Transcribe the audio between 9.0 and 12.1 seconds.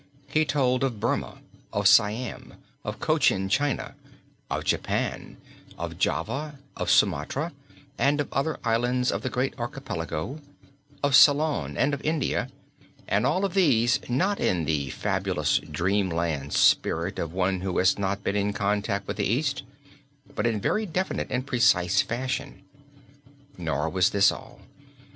of the great Archipelago, of Ceylon, and of